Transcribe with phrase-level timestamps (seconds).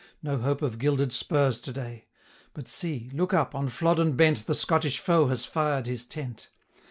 [0.23, 2.07] No hope of gilded spurs to day.
[2.55, 3.11] But see!
[3.13, 6.49] look up on Flodden bent The Scottish foe has fired his tent.'